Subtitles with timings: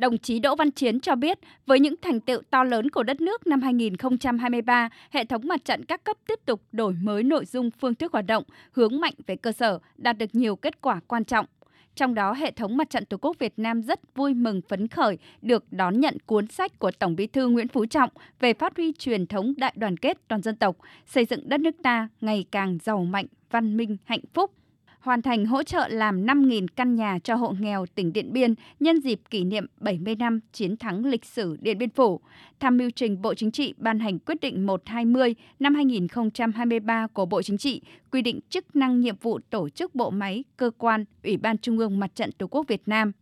[0.00, 3.20] Đồng chí Đỗ Văn Chiến cho biết, với những thành tựu to lớn của đất
[3.20, 7.70] nước năm 2023, hệ thống mặt trận các cấp tiếp tục đổi mới nội dung
[7.70, 11.24] phương thức hoạt động, hướng mạnh về cơ sở, đạt được nhiều kết quả quan
[11.24, 11.46] trọng.
[11.94, 15.18] Trong đó, hệ thống mặt trận Tổ quốc Việt Nam rất vui mừng phấn khởi
[15.42, 18.10] được đón nhận cuốn sách của Tổng Bí thư Nguyễn Phú Trọng
[18.40, 20.76] về phát huy truyền thống đại đoàn kết toàn dân tộc,
[21.06, 24.52] xây dựng đất nước ta ngày càng giàu mạnh, văn minh, hạnh phúc,
[25.00, 29.00] hoàn thành hỗ trợ làm 5.000 căn nhà cho hộ nghèo tỉnh Điện Biên nhân
[29.00, 32.20] dịp kỷ niệm 70 năm chiến thắng lịch sử Điện Biên Phủ,
[32.60, 37.42] tham mưu trình Bộ Chính trị ban hành quyết định 120 năm 2023 của Bộ
[37.42, 41.36] Chính trị quy định chức năng nhiệm vụ tổ chức bộ máy, cơ quan, Ủy
[41.36, 43.12] ban Trung ương Mặt trận Tổ quốc Việt Nam.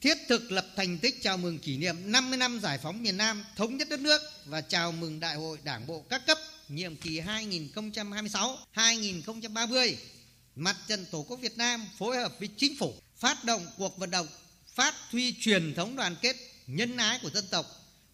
[0.00, 3.42] Thiết thực lập thành tích chào mừng kỷ niệm 50 năm giải phóng miền Nam,
[3.56, 7.20] thống nhất đất nước và chào mừng Đại hội Đảng bộ các cấp nhiệm kỳ
[7.20, 10.15] 2026-2030
[10.56, 14.10] Mặt trận Tổ quốc Việt Nam phối hợp với chính phủ phát động cuộc vận
[14.10, 14.26] động
[14.74, 17.66] phát huy truyền thống đoàn kết nhân ái của dân tộc,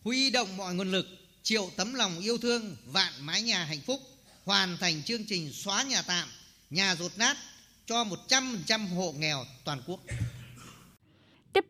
[0.03, 1.07] huy động mọi nguồn lực,
[1.43, 4.01] triệu tấm lòng yêu thương, vạn mái nhà hạnh phúc,
[4.45, 6.29] hoàn thành chương trình xóa nhà tạm,
[6.71, 7.37] nhà rột nát
[7.87, 10.01] cho 100% hộ nghèo toàn quốc.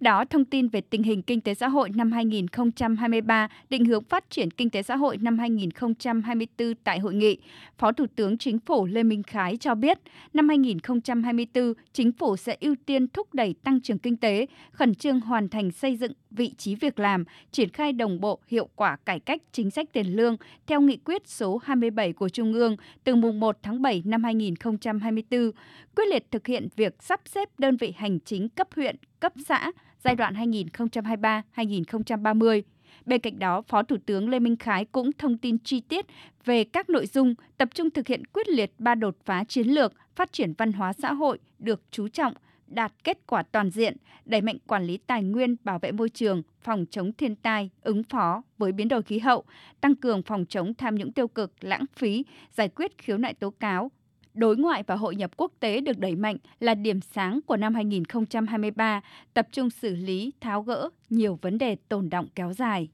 [0.02, 4.30] Đó, thông tin về tình hình kinh tế xã hội năm 2023, định hướng phát
[4.30, 7.38] triển kinh tế xã hội năm 2024 tại hội nghị,
[7.78, 9.98] Phó Thủ tướng Chính phủ Lê Minh Khái cho biết,
[10.32, 15.20] năm 2024, Chính phủ sẽ ưu tiên thúc đẩy tăng trưởng kinh tế, khẩn trương
[15.20, 19.20] hoàn thành xây dựng vị trí việc làm, triển khai đồng bộ hiệu quả cải
[19.20, 20.36] cách chính sách tiền lương
[20.66, 25.50] theo nghị quyết số 27 của Trung ương từ mùng 1 tháng 7 năm 2024,
[25.96, 29.72] quyết liệt thực hiện việc sắp xếp đơn vị hành chính cấp huyện, cấp xã
[30.04, 32.62] giai đoạn 2023-2030.
[33.06, 36.06] Bên cạnh đó, Phó Thủ tướng Lê Minh Khái cũng thông tin chi tiết
[36.44, 39.92] về các nội dung tập trung thực hiện quyết liệt ba đột phá chiến lược
[40.16, 42.34] phát triển văn hóa xã hội được chú trọng,
[42.66, 46.42] đạt kết quả toàn diện, đẩy mạnh quản lý tài nguyên, bảo vệ môi trường,
[46.62, 49.44] phòng chống thiên tai, ứng phó với biến đổi khí hậu,
[49.80, 53.50] tăng cường phòng chống tham nhũng tiêu cực, lãng phí, giải quyết khiếu nại tố
[53.50, 53.90] cáo,
[54.34, 57.74] đối ngoại và hội nhập quốc tế được đẩy mạnh là điểm sáng của năm
[57.74, 59.00] 2023,
[59.34, 62.88] tập trung xử lý, tháo gỡ nhiều vấn đề tồn động kéo dài.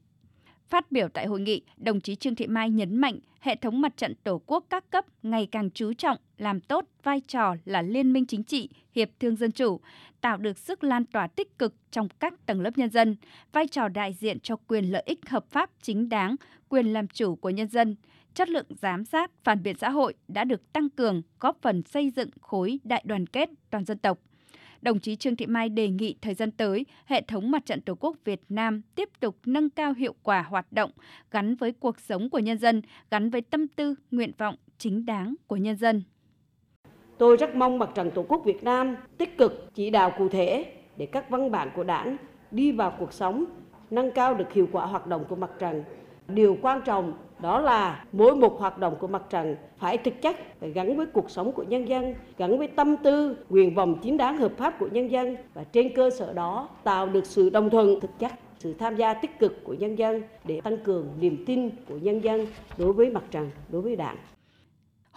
[0.70, 3.96] Phát biểu tại hội nghị, đồng chí Trương Thị Mai nhấn mạnh hệ thống mặt
[3.96, 8.12] trận Tổ quốc các cấp ngày càng chú trọng làm tốt vai trò là liên
[8.12, 9.80] minh chính trị, hiệp thương dân chủ,
[10.20, 13.16] tạo được sức lan tỏa tích cực trong các tầng lớp nhân dân,
[13.52, 16.36] vai trò đại diện cho quyền lợi ích hợp pháp chính đáng,
[16.68, 17.96] quyền làm chủ của nhân dân,
[18.34, 22.10] chất lượng giám sát, phản biện xã hội đã được tăng cường, góp phần xây
[22.10, 24.18] dựng khối đại đoàn kết toàn dân tộc.
[24.82, 27.94] Đồng chí Trương Thị Mai đề nghị thời gian tới, hệ thống mặt trận Tổ
[27.94, 30.90] quốc Việt Nam tiếp tục nâng cao hiệu quả hoạt động
[31.30, 35.34] gắn với cuộc sống của nhân dân, gắn với tâm tư, nguyện vọng chính đáng
[35.46, 36.02] của nhân dân.
[37.18, 40.72] Tôi rất mong mặt trận Tổ quốc Việt Nam tích cực chỉ đạo cụ thể
[40.96, 42.16] để các văn bản của đảng
[42.50, 43.44] đi vào cuộc sống,
[43.90, 45.84] nâng cao được hiệu quả hoạt động của mặt trận.
[46.34, 50.36] Điều quan trọng đó là mỗi một hoạt động của mặt trận phải thực chất,
[50.60, 54.16] phải gắn với cuộc sống của nhân dân, gắn với tâm tư, nguyện vọng chính
[54.16, 57.70] đáng hợp pháp của nhân dân và trên cơ sở đó tạo được sự đồng
[57.70, 61.44] thuận thực chất, sự tham gia tích cực của nhân dân để tăng cường niềm
[61.46, 62.46] tin của nhân dân
[62.78, 64.16] đối với mặt trận, đối với đảng.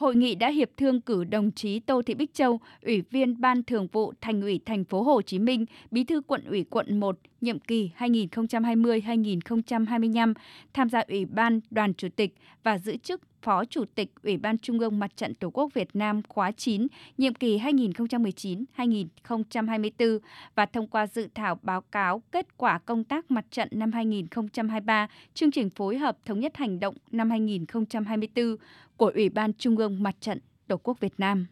[0.01, 3.63] Hội nghị đã hiệp thương cử đồng chí Tô Thị Bích Châu, Ủy viên Ban
[3.63, 7.19] Thường vụ Thành ủy Thành phố Hồ Chí Minh, Bí thư Quận ủy Quận 1,
[7.41, 10.33] nhiệm kỳ 2020-2025,
[10.73, 14.57] tham gia Ủy ban Đoàn Chủ tịch và giữ chức Phó Chủ tịch Ủy ban
[14.57, 16.87] Trung ương Mặt trận Tổ quốc Việt Nam khóa 9,
[17.17, 20.19] nhiệm kỳ 2019-2024
[20.55, 25.07] và thông qua dự thảo báo cáo kết quả công tác mặt trận năm 2023,
[25.33, 28.55] chương trình phối hợp thống nhất hành động năm 2024
[28.97, 31.45] của Ủy ban Trung ương Mặt trận Tổ quốc Việt Nam.